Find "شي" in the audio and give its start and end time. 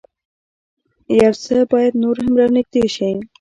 2.95-3.11